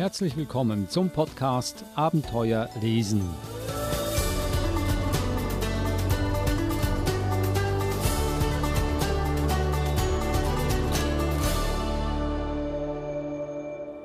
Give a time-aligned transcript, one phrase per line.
[0.00, 3.20] Herzlich willkommen zum Podcast Abenteuer lesen.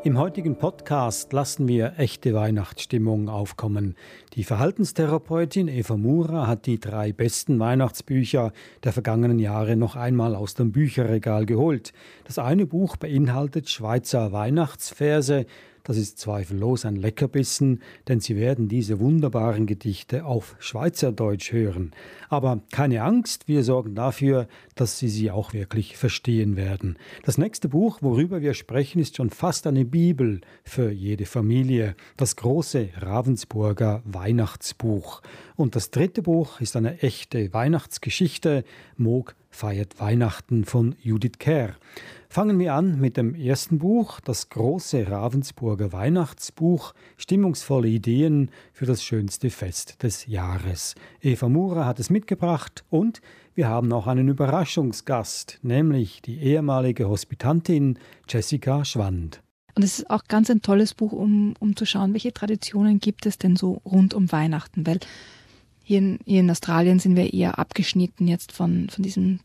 [0.03, 3.95] Im heutigen Podcast lassen wir echte Weihnachtsstimmung aufkommen.
[4.33, 8.51] Die Verhaltenstherapeutin Eva Mura hat die drei besten Weihnachtsbücher
[8.83, 11.93] der vergangenen Jahre noch einmal aus dem Bücherregal geholt.
[12.25, 15.45] Das eine Buch beinhaltet Schweizer Weihnachtsverse,
[15.85, 21.91] das ist zweifellos ein Leckerbissen, denn Sie werden diese wunderbaren Gedichte auf Schweizerdeutsch hören.
[22.27, 26.97] Aber keine Angst, wir sorgen dafür, dass Sie sie auch wirklich verstehen werden.
[27.23, 31.95] Das nächste Buch, worüber wir sprechen, ist schon fast eine Bibel für jede Familie.
[32.17, 35.21] Das große Ravensburger Weihnachtsbuch.
[35.55, 38.63] Und das dritte Buch ist eine echte Weihnachtsgeschichte.
[38.97, 41.75] Moog feiert Weihnachten von Judith Kerr.
[42.29, 49.03] Fangen wir an mit dem ersten Buch, das große Ravensburger Weihnachtsbuch, stimmungsvolle Ideen für das
[49.03, 50.95] schönste Fest des Jahres.
[51.21, 53.21] Eva Mura hat es mitgebracht und
[53.53, 59.41] wir haben auch einen Überraschungsgast, nämlich die ehemalige Hospitantin Jessica Schwand.
[59.75, 63.25] Und es ist auch ganz ein tolles Buch, um, um zu schauen, welche Traditionen gibt
[63.25, 64.99] es denn so rund um Weihnachten, weil
[65.85, 69.39] hier in, hier in Australien sind wir eher abgeschnitten jetzt von, von diesen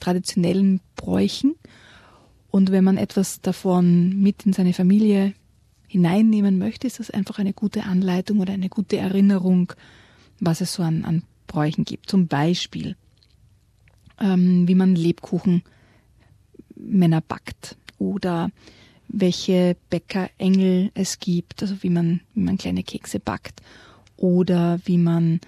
[0.00, 1.54] traditionellen Bräuchen
[2.50, 5.34] und wenn man etwas davon mit in seine Familie
[5.86, 9.72] hineinnehmen möchte, ist das einfach eine gute Anleitung oder eine gute Erinnerung,
[10.40, 12.08] was es so an, an Bräuchen gibt.
[12.08, 12.96] Zum Beispiel,
[14.18, 15.62] ähm, wie man Lebkuchen
[16.76, 18.50] Männer backt oder
[19.08, 23.60] welche Bäckerengel es gibt, also wie man, wie man kleine Kekse backt
[24.16, 25.40] oder wie man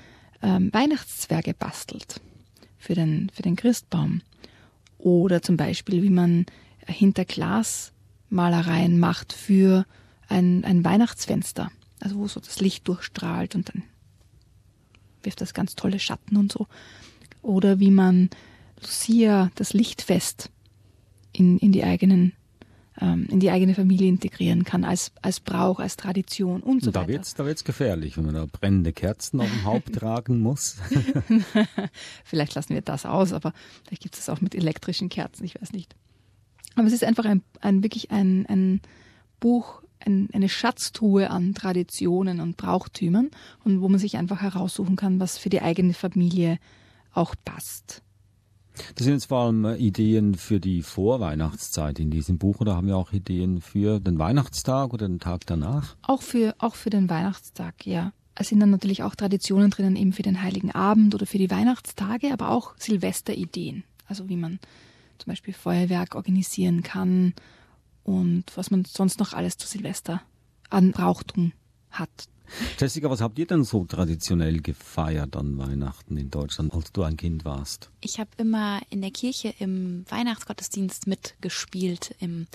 [0.44, 2.20] ähm, Weihnachtszwerge bastelt
[2.78, 4.20] für den, für den Christbaum
[4.98, 6.46] oder zum Beispiel, wie man
[6.86, 9.86] hinter Glasmalereien macht für
[10.28, 11.70] ein, ein Weihnachtsfenster,
[12.00, 13.82] also wo so das Licht durchstrahlt und dann
[15.22, 16.66] wirft das ganz tolle Schatten und so.
[17.40, 18.28] Oder wie man
[18.80, 20.50] Lucia, das Lichtfest,
[21.32, 22.32] in, in die eigenen
[23.00, 27.00] ähm, in die eigene Familie integrieren kann, als, als Brauch, als Tradition und so da
[27.00, 27.12] weiter.
[27.12, 30.76] Wird's, da wird es gefährlich, wenn man da brennende Kerzen auf dem Haupt tragen muss.
[32.24, 33.52] vielleicht lassen wir das aus, aber
[33.84, 35.94] vielleicht gibt es auch mit elektrischen Kerzen, ich weiß nicht.
[36.76, 38.80] Aber es ist einfach ein, ein wirklich ein, ein
[39.40, 43.30] Buch, ein, eine Schatztruhe an Traditionen und Brauchtümern
[43.64, 46.58] und wo man sich einfach heraussuchen kann, was für die eigene Familie
[47.12, 48.02] auch passt.
[48.94, 52.88] Das sind jetzt vor allem äh, Ideen für die Vorweihnachtszeit in diesem Buch oder haben
[52.88, 55.96] wir auch Ideen für den Weihnachtstag oder den Tag danach?
[56.02, 58.12] Auch für, auch für den Weihnachtstag, ja.
[58.34, 61.50] Es sind dann natürlich auch Traditionen drinnen eben für den Heiligen Abend oder für die
[61.50, 63.84] Weihnachtstage, aber auch Silvesterideen.
[64.08, 64.58] Also wie man
[65.18, 67.34] zum Beispiel Feuerwerk organisieren kann
[68.02, 70.20] und was man sonst noch alles zu Silvester
[70.68, 71.52] an Brauchtum
[71.90, 72.08] hat.
[72.78, 77.16] Jessica, was habt ihr denn so traditionell gefeiert an Weihnachten in Deutschland, als du ein
[77.16, 77.90] Kind warst?
[78.00, 82.14] Ich habe immer in der Kirche im Weihnachtsgottesdienst mitgespielt.
[82.20, 82.46] Im,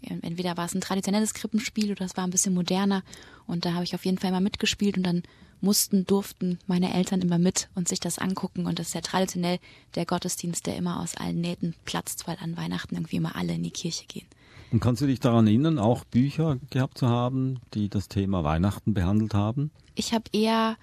[0.00, 3.02] entweder war es ein traditionelles Krippenspiel oder es war ein bisschen moderner.
[3.46, 5.22] Und da habe ich auf jeden Fall immer mitgespielt und dann
[5.60, 8.66] mussten, durften meine Eltern immer mit und sich das angucken.
[8.66, 9.58] Und das ist ja traditionell
[9.94, 13.62] der Gottesdienst, der immer aus allen Nähten platzt, weil an Weihnachten irgendwie immer alle in
[13.62, 14.26] die Kirche gehen.
[14.74, 18.92] Und kannst du dich daran erinnern, auch Bücher gehabt zu haben, die das Thema Weihnachten
[18.92, 19.70] behandelt haben?
[19.94, 20.76] Ich habe eher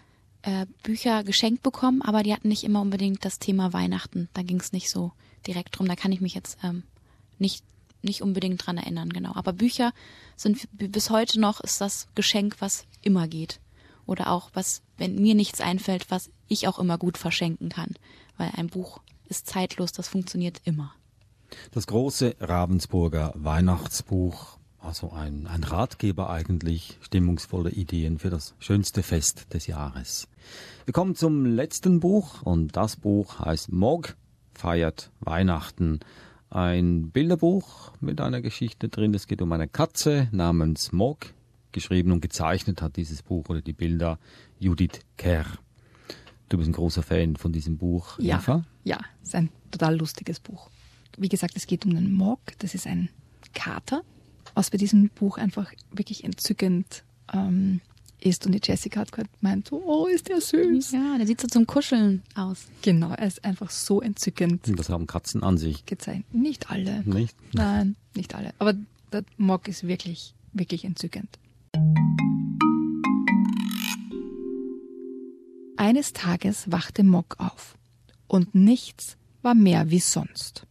[0.43, 4.29] äh, Bücher geschenkt bekommen, aber die hatten nicht immer unbedingt das Thema Weihnachten.
[4.31, 5.11] Da ging es nicht so
[5.45, 5.89] direkt drum.
[5.89, 6.83] Da kann ich mich jetzt ähm,
[7.37, 7.65] nicht
[8.01, 9.33] nicht unbedingt dran erinnern, genau.
[9.35, 9.91] Aber Bücher
[10.37, 13.59] sind bis heute noch ist das Geschenk, was immer geht
[14.05, 17.95] oder auch was, wenn mir nichts einfällt, was ich auch immer gut verschenken kann,
[18.37, 20.95] weil ein Buch ist zeitlos, das funktioniert immer.
[21.71, 29.53] Das große Ravensburger Weihnachtsbuch, also ein, ein Ratgeber eigentlich, stimmungsvolle Ideen für das schönste Fest
[29.53, 30.27] des Jahres.
[30.85, 34.15] Wir kommen zum letzten Buch und das Buch heißt Mog
[34.53, 35.99] feiert Weihnachten.
[36.49, 39.13] Ein Bilderbuch mit einer Geschichte drin.
[39.13, 41.33] Es geht um eine Katze namens Mog,
[41.71, 44.19] geschrieben und gezeichnet hat dieses Buch oder die Bilder
[44.59, 45.45] Judith Kerr.
[46.49, 48.65] Du bist ein großer Fan von diesem Buch, ja, Eva?
[48.83, 50.69] Ja, es ist ein total lustiges Buch.
[51.17, 52.39] Wie gesagt, es geht um den Mog.
[52.59, 53.09] Das ist ein
[53.53, 54.03] Kater,
[54.53, 57.03] was bei diesem Buch einfach wirklich entzückend
[57.33, 57.81] ähm,
[58.19, 58.45] ist.
[58.45, 60.91] Und die Jessica hat gerade gemeint, so, oh, ist der süß.
[60.91, 62.65] Ja, der sieht so zum Kuscheln aus.
[62.81, 64.67] Genau, er ist einfach so entzückend.
[64.67, 65.85] Und das haben Katzen an sich.
[65.85, 66.33] Gezeichnet.
[66.33, 67.01] Nicht alle.
[67.03, 67.35] Nicht?
[67.53, 68.53] Nein, nicht alle.
[68.59, 68.73] Aber
[69.11, 71.39] der Mog ist wirklich, wirklich entzückend.
[75.77, 77.75] Eines Tages wachte Mock auf
[78.27, 80.67] und nichts war mehr wie sonst.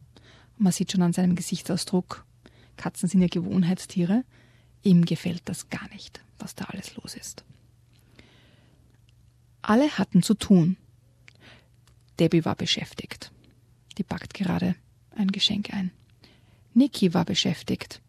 [0.63, 2.27] Man sieht schon an seinem Gesichtsausdruck,
[2.77, 4.25] Katzen sind ja Gewohnheitstiere.
[4.83, 7.45] Ihm gefällt das gar nicht, was da alles los ist.
[9.63, 10.77] Alle hatten zu tun.
[12.19, 13.33] Debbie war beschäftigt.
[13.97, 14.75] Die packt gerade
[15.17, 15.93] ein Geschenk ein.
[16.75, 18.03] Niki war beschäftigt.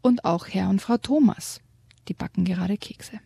[0.00, 1.60] Und auch Herr und Frau Thomas.
[2.06, 3.18] Die backen gerade Kekse.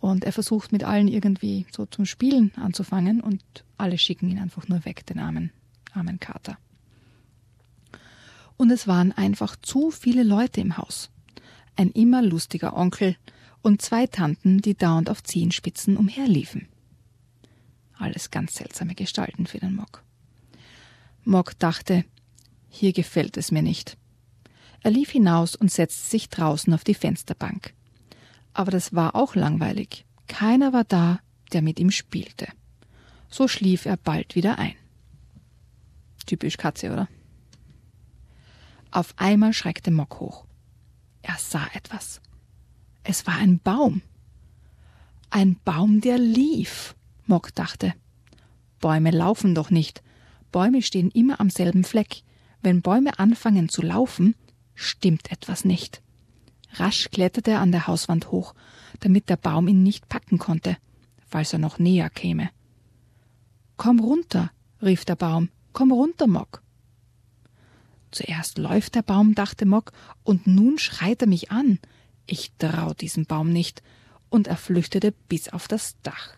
[0.00, 3.42] Und er versucht mit allen irgendwie so zum Spielen anzufangen und
[3.78, 5.50] alle schicken ihn einfach nur weg, den armen,
[5.94, 6.58] armen Kater.
[8.56, 11.10] Und es waren einfach zu viele Leute im Haus.
[11.76, 13.16] Ein immer lustiger Onkel
[13.62, 16.68] und zwei Tanten, die dauernd auf Zehenspitzen umherliefen.
[17.98, 20.02] Alles ganz seltsame Gestalten für den Mock.
[21.24, 22.04] Mock dachte,
[22.68, 23.96] hier gefällt es mir nicht.
[24.82, 27.72] Er lief hinaus und setzte sich draußen auf die Fensterbank.
[28.52, 30.04] Aber das war auch langweilig.
[30.26, 31.20] Keiner war da,
[31.52, 32.48] der mit ihm spielte.
[33.30, 34.74] So schlief er bald wieder ein.
[36.26, 37.08] Typisch Katze, oder?
[38.94, 40.44] Auf einmal schreckte Mock hoch.
[41.22, 42.20] Er sah etwas.
[43.02, 44.02] Es war ein Baum.
[45.30, 46.94] Ein Baum, der lief.
[47.26, 47.92] Mock dachte.
[48.78, 50.04] Bäume laufen doch nicht.
[50.52, 52.22] Bäume stehen immer am selben Fleck.
[52.62, 54.36] Wenn Bäume anfangen zu laufen,
[54.76, 56.00] stimmt etwas nicht.
[56.74, 58.54] Rasch kletterte er an der Hauswand hoch,
[59.00, 60.76] damit der Baum ihn nicht packen konnte,
[61.26, 62.48] falls er noch näher käme.
[63.76, 66.63] Komm runter, rief der Baum, komm runter, Mock.
[68.14, 69.90] Zuerst läuft der Baum, dachte Mock,
[70.22, 71.80] und nun schreit er mich an.
[72.26, 73.82] Ich trau diesem Baum nicht,
[74.30, 76.36] und er flüchtete bis auf das Dach.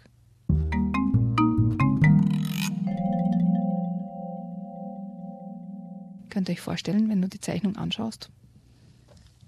[6.31, 8.31] Könnt ihr euch vorstellen, wenn du die Zeichnung anschaust?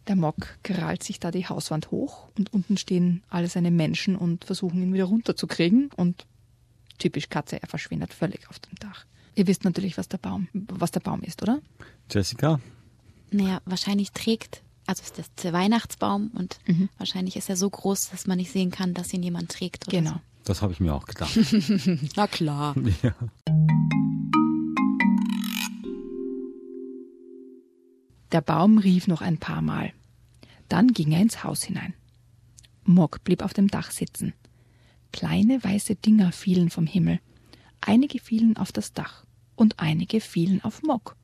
[0.07, 4.45] Der Mock krallt sich da die Hauswand hoch und unten stehen alle seine Menschen und
[4.45, 6.27] versuchen ihn wieder runterzukriegen und
[6.99, 9.07] typisch Katze, er verschwindet völlig auf dem Dach.
[9.39, 11.61] Ihr wisst natürlich, was der Baum, was der Baum ist, oder?
[12.11, 12.59] Jessica?
[13.31, 16.89] Naja, wahrscheinlich trägt, also ist das der Weihnachtsbaum und mhm.
[16.99, 19.87] wahrscheinlich ist er so groß, dass man nicht sehen kann, dass ihn jemand trägt.
[19.89, 20.15] genau.
[20.15, 20.21] So.
[20.43, 21.39] Das habe ich mir auch gedacht.
[22.17, 22.75] Na klar.
[23.03, 23.15] Ja.
[28.33, 29.93] Der Baum rief noch ein paar Mal.
[30.69, 31.95] Dann ging er ins Haus hinein.
[32.83, 34.33] Mock blieb auf dem Dach sitzen.
[35.13, 37.21] Kleine weiße Dinger fielen vom Himmel.
[37.81, 39.25] Einige fielen auf das Dach
[39.59, 41.17] und einige fielen auf Mock.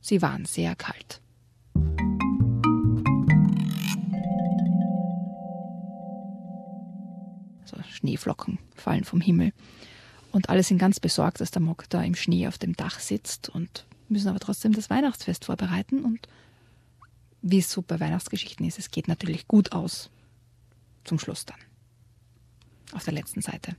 [0.00, 1.20] Sie waren sehr kalt.
[7.64, 9.52] So Schneeflocken fallen vom Himmel.
[10.30, 13.48] Und alle sind ganz besorgt, dass der Mock da im Schnee auf dem Dach sitzt
[13.48, 16.28] und müssen aber trotzdem das Weihnachtsfest vorbereiten und
[17.40, 20.10] wie es so bei Weihnachtsgeschichten ist, es geht natürlich gut aus.
[21.04, 21.58] Zum Schluss dann.
[22.92, 23.76] Auf der letzten Seite.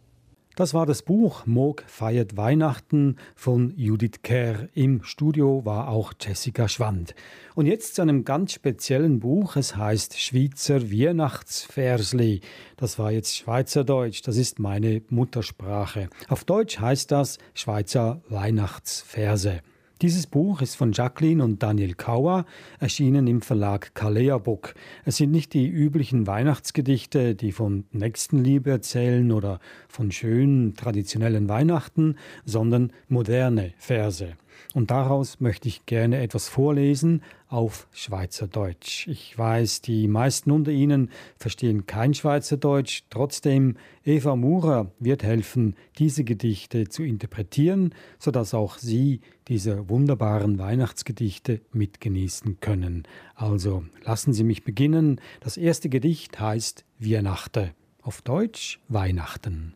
[0.60, 4.68] Das war das Buch Moog feiert Weihnachten von Judith Kerr.
[4.74, 7.16] Im Studio war auch Jessica Schwand.
[7.56, 9.56] Und jetzt zu einem ganz speziellen Buch.
[9.56, 12.42] Es heißt Schweizer Weihnachtsversli.
[12.76, 14.22] Das war jetzt Schweizerdeutsch.
[14.26, 16.10] Das ist meine Muttersprache.
[16.28, 19.62] Auf Deutsch heißt das Schweizer Weihnachtsverse.
[20.01, 22.46] Dieses Buch ist von Jacqueline und Daniel Kauer,
[22.80, 24.74] erschienen im Verlag Kalea Book.
[25.04, 29.60] Es sind nicht die üblichen Weihnachtsgedichte, die von Nächstenliebe erzählen oder
[29.90, 32.16] von schönen traditionellen Weihnachten,
[32.46, 34.38] sondern moderne Verse.
[34.74, 39.08] Und daraus möchte ich gerne etwas vorlesen auf Schweizerdeutsch.
[39.08, 43.04] Ich weiß, die meisten unter Ihnen verstehen kein Schweizerdeutsch.
[43.10, 51.62] Trotzdem, Eva Murer wird helfen, diese Gedichte zu interpretieren, sodass auch Sie diese wunderbaren Weihnachtsgedichte
[51.74, 53.04] mitgenießen können.
[53.34, 55.20] Also lassen Sie mich beginnen.
[55.39, 57.72] Das erste Gedicht heißt Weihnachten.
[58.01, 59.74] Auf Deutsch Weihnachten.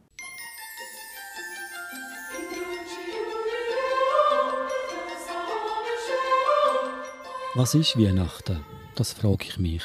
[7.56, 8.62] Was ist Weihnachten?
[8.96, 9.84] Das frage ich mich.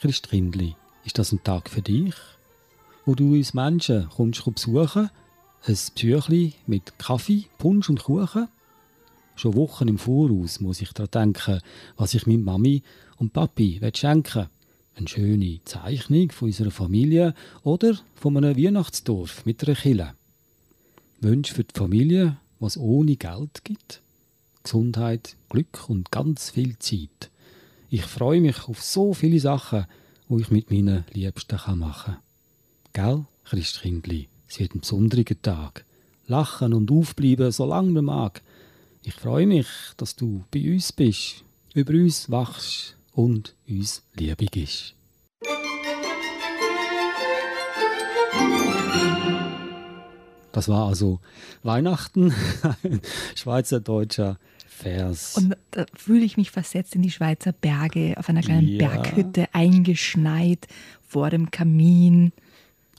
[0.00, 2.14] Christrindli, ist das ein Tag für dich?
[3.04, 5.10] Wo du uns Menschen kommst besuchen?
[5.66, 8.46] Ein Büchli mit Kaffee, Punsch und Kuchen?
[9.34, 11.60] Schon Wochen im Voraus muss ich daran denken,
[11.96, 12.84] was ich mit Mami
[13.16, 14.48] und Papi schenken will.
[14.94, 20.14] Eine schöne Zeichnung von unserer Familie oder von einem Weihnachtsdorf mit einer Kille.
[21.20, 24.00] Wünsche für die Familie, was ohne Geld gibt?
[24.62, 27.30] Gesundheit, Glück und ganz viel Zeit.
[27.88, 29.86] Ich freue mich auf so viele Sachen,
[30.28, 32.16] wo ich mit meinen Liebsten machen
[32.92, 33.06] kann.
[33.08, 34.28] Gell, Christkindli?
[34.48, 35.84] Es wird ein besonderer Tag.
[36.26, 38.42] Lachen und aufbleiben, solange man mag.
[39.02, 44.94] Ich freue mich, dass du bei uns bist, über uns wachst und uns liebig ist.
[50.52, 51.20] Das war also
[51.62, 52.32] Weihnachten,
[52.82, 53.00] ein
[53.34, 55.36] schweizerdeutscher Vers.
[55.36, 58.88] Und da fühle ich mich versetzt in die Schweizer Berge, auf einer kleinen Ja.
[58.88, 60.66] Berghütte, eingeschneit
[61.06, 62.32] vor dem Kamin.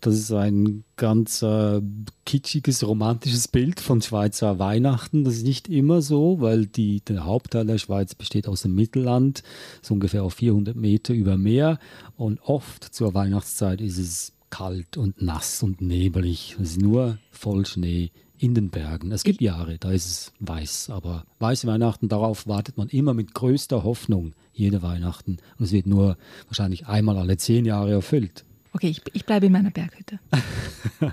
[0.02, 1.80] Das ist ein ganz äh,
[2.26, 5.24] kitschiges, romantisches Bild von Schweizer Weihnachten.
[5.24, 9.44] Das ist nicht immer so, weil die, der Hauptteil der Schweiz besteht aus dem Mittelland,
[9.84, 11.78] so ungefähr auf 400 Meter über Meer.
[12.18, 16.56] Und oft zur Weihnachtszeit ist es kalt und nass und nebelig.
[16.62, 19.12] Es ist nur voll Schnee in den Bergen.
[19.12, 23.34] Es gibt Jahre, da ist es weiß, aber weiße Weihnachten, darauf wartet man immer mit
[23.34, 25.38] größter Hoffnung, jede Weihnachten.
[25.58, 26.18] Und es wird nur
[26.48, 28.46] wahrscheinlich einmal alle zehn Jahre erfüllt.
[28.74, 30.20] Okay, ich, ich bleibe in meiner Berghütte.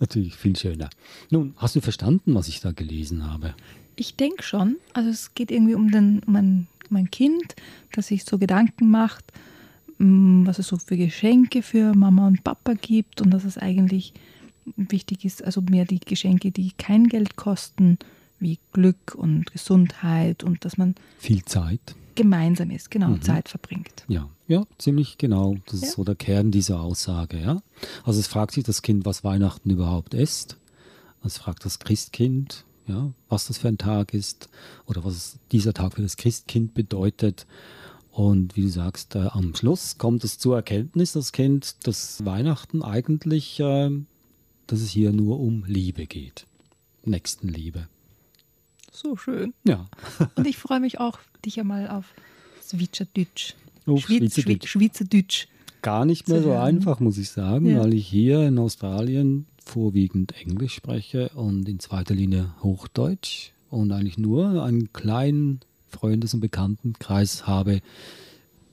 [0.00, 0.90] Natürlich viel schöner.
[1.30, 3.54] Nun, hast du verstanden, was ich da gelesen habe?
[3.96, 4.76] Ich denke schon.
[4.92, 7.56] Also es geht irgendwie um, den, um, ein, um ein Kind,
[7.92, 9.32] das sich so Gedanken macht,
[10.46, 14.14] was es so für Geschenke für Mama und Papa gibt und dass es eigentlich
[14.76, 17.98] wichtig ist, also mehr die Geschenke, die kein Geld kosten,
[18.38, 21.94] wie Glück und Gesundheit und dass man Viel Zeit.
[22.14, 24.04] gemeinsam ist, genau, Zeit verbringt.
[24.08, 25.56] Ja, ja, ziemlich genau.
[25.66, 25.90] Das ist Ja.
[25.92, 27.62] so der Kern dieser Aussage, ja.
[28.04, 30.56] Also es fragt sich das Kind, was Weihnachten überhaupt ist.
[31.22, 34.48] Es fragt das Christkind, ja, was das für ein Tag ist
[34.86, 37.46] oder was dieser Tag für das Christkind bedeutet.
[38.12, 42.82] Und wie du sagst, äh, am Schluss kommt es zur Erkenntnis, das Kind, dass Weihnachten
[42.82, 43.90] eigentlich, äh,
[44.66, 46.46] dass es hier nur um Liebe geht.
[47.04, 47.88] Nächstenliebe.
[48.92, 49.54] So schön.
[49.64, 49.88] Ja.
[50.34, 52.06] Und ich freue mich auch, dich einmal auf
[52.68, 53.54] Schweizerdeutsch.
[53.86, 54.68] Auf Schweiz- Schweizerdeutsch.
[54.68, 55.46] Schweizerdeutsch.
[55.82, 57.80] gar nicht mehr so einfach, muss ich sagen, Ja.
[57.80, 64.18] weil ich hier in Australien vorwiegend Englisch spreche und in zweiter Linie Hochdeutsch und eigentlich
[64.18, 67.80] nur einen kleinen Freundes- und Bekanntenkreis habe,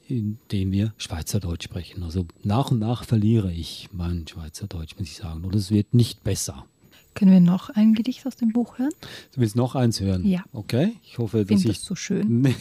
[0.07, 2.03] in dem wir Schweizerdeutsch sprechen.
[2.03, 5.43] Also nach und nach verliere ich mein Schweizerdeutsch, muss ich sagen.
[5.43, 6.65] Und es wird nicht besser.
[7.17, 8.93] Können wir noch ein Gedicht aus dem Buch hören?
[9.33, 10.23] Du willst noch eins hören?
[10.23, 10.43] Ja.
[10.53, 10.93] Okay.
[11.03, 12.55] Ich hoffe, dass finde ich das so schön.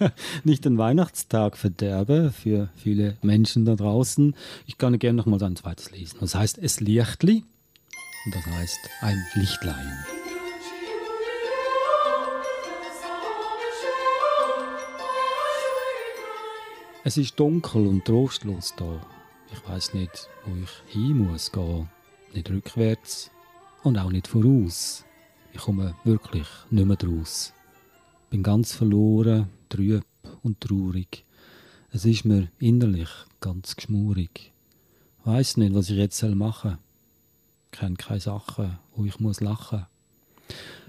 [0.44, 4.34] Nicht den Weihnachtstag verderbe für viele Menschen da draußen.
[4.66, 6.16] Ich kann gerne noch mal ein zweites lesen.
[6.20, 7.44] Das heißt Es Lichtli
[8.24, 10.06] und das heißt ein Lichtlein.
[17.08, 19.00] Es ist dunkel und trostlos da.
[19.50, 21.88] Ich weiß nicht, wo ich hin muss gehen.
[22.34, 23.30] Nicht rückwärts
[23.82, 25.06] und auch nicht voraus.
[25.54, 27.54] Ich komme wirklich nicht mehr draus.
[28.28, 30.04] Bin ganz verloren, trüb
[30.42, 31.24] und traurig.
[31.92, 33.08] Es ist mir innerlich
[33.40, 34.52] ganz geschmurig.
[35.24, 36.76] Weiß nicht, was ich jetzt soll machen.
[37.70, 39.86] Kenn keine Sachen, wo ich muss lachen.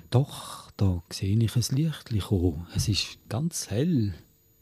[0.10, 2.68] Doch, da sehe ich ein Lichtli kommen.
[2.76, 4.16] Es ist ganz hell,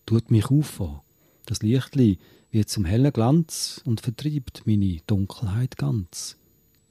[0.05, 1.01] tut mich auf.
[1.47, 2.19] Das Lichtli
[2.51, 6.35] wird zum hellen Glanz und vertreibt meine Dunkelheit ganz.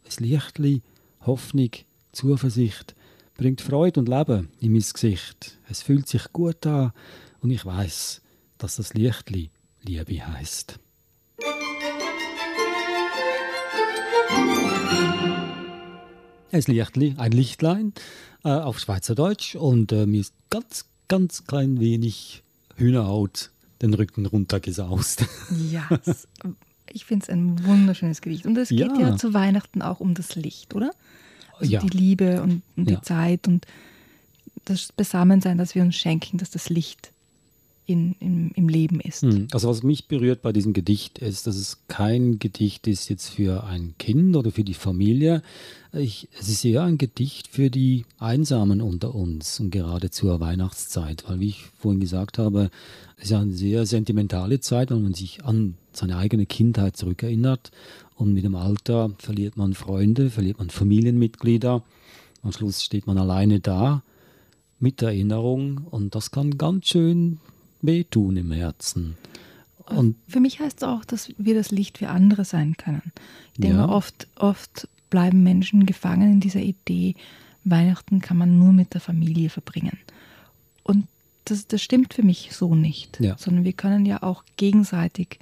[0.03, 0.81] Ein Lichtli,
[1.21, 1.69] Hoffnung,
[2.13, 2.97] Zuversicht,
[3.37, 5.59] bringt Freude und Leben in mein Gesicht.
[5.69, 6.93] Es fühlt sich gut an
[7.41, 8.23] und ich weiß,
[8.57, 9.51] dass das Lichtli
[9.83, 10.79] Liebe heißt.
[16.51, 17.93] Ein Lichtli, ein Lichtlein
[18.43, 22.43] äh, auf Schweizerdeutsch und äh, mir ist ganz, ganz klein wenig
[22.77, 23.51] Hühnerhaut
[23.83, 25.25] den Rücken runtergesaust.
[25.71, 25.89] Ja,
[26.93, 28.47] ich finde es ein wunderschönes Gedicht.
[28.47, 28.99] Und es geht Ja.
[29.11, 30.91] ja zu Weihnachten auch um das Licht, oder?
[31.59, 31.81] Also Ja.
[31.81, 32.97] die Liebe und, und Ja.
[32.97, 33.67] die Zeit und
[34.65, 37.13] das Beisammensein, das wir uns schenken, dass das Licht
[37.87, 39.23] in, im, im Leben ist.
[39.23, 43.29] Hm, Also was mich berührt bei diesem Gedicht ist, dass es kein Gedicht ist jetzt
[43.29, 45.43] für ein Kind oder für die Familie.
[45.93, 51.25] Ich, es ist eher ein Gedicht für die Einsamen unter uns und gerade zur Weihnachtszeit,
[51.29, 52.71] weil wie ich vorhin gesagt habe,
[53.17, 57.71] es ist ja eine sehr sentimentale Zeit, wenn man sich an seine eigene Kindheit zurückerinnert
[58.17, 61.83] und mit dem Alter verliert man Freunde, verliert man Familienmitglieder.
[62.43, 64.03] Am Schluss steht man alleine da
[64.79, 67.39] mit der Erinnerung und das kann ganz schön
[67.83, 69.17] wehtun im Herzen.
[69.87, 73.13] Und Für mich heißt es auch, dass wir das Licht für andere sein können.
[73.55, 73.89] Ich denke, Ja.
[73.89, 77.15] oft, oft bleiben Menschen gefangen in dieser Idee,
[77.65, 79.99] Weihnachten kann man nur mit der Familie verbringen.
[80.83, 81.07] Und
[81.45, 83.37] das, das stimmt für mich so nicht, Ja.
[83.39, 85.39] sondern wir können ja auch gegenseitig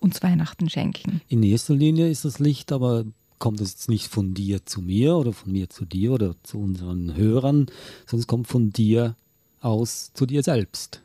[0.00, 1.20] uns Weihnachten schenken.
[1.28, 3.04] in erster Linie ist das Licht, aber
[3.38, 6.58] kommt es jetzt nicht von dir zu mir oder von mir zu dir oder zu
[6.58, 7.66] unseren Hörern,
[8.06, 9.14] sondern es kommt von dir
[9.60, 11.02] aus zu dir selbst.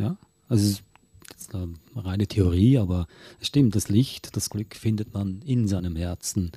[0.00, 0.16] Ja?
[0.48, 0.82] Also es
[1.36, 3.06] ist eine reine Theorie, aber
[3.40, 6.52] es stimmt, das Licht, das Glück findet man in seinem Herzen,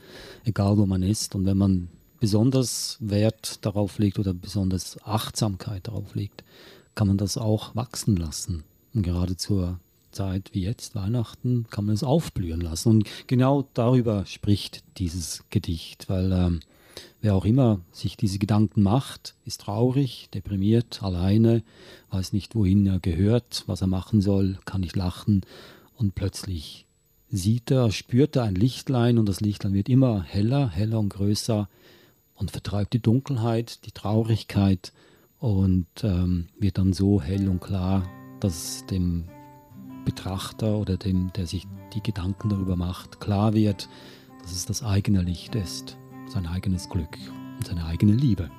[0.45, 1.35] egal wo man ist.
[1.35, 6.43] Und wenn man besonders Wert darauf legt oder besonders Achtsamkeit darauf legt,
[6.95, 8.63] kann man das auch wachsen lassen.
[8.93, 9.79] Und gerade zur
[10.11, 12.89] Zeit wie jetzt, Weihnachten, kann man es aufblühen lassen.
[12.89, 16.59] Und genau darüber spricht dieses Gedicht, weil ähm,
[17.21, 21.63] wer auch immer sich diese Gedanken macht, ist traurig, deprimiert, alleine,
[22.11, 25.41] weiß nicht, wohin er gehört, was er machen soll, kann nicht lachen.
[25.95, 26.85] Und plötzlich
[27.29, 31.67] sieht er, spürt er ein Lichtlein und das Lichtlein wird immer heller, heller und größer
[32.35, 34.91] und vertreibt die Dunkelheit, die Traurigkeit
[35.39, 38.07] und ähm, wird dann so hell und klar,
[38.39, 39.25] dass dem
[40.05, 43.89] Betrachter oder dem, der sich die Gedanken darüber macht, klar wird,
[44.41, 45.97] dass es das eigene Licht ist,
[46.33, 47.15] sein eigenes Glück
[47.59, 48.49] und seine eigene Liebe.